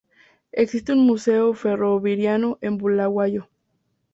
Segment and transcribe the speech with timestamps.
[0.51, 3.47] Existe un museo ferroviario en Bulawayo.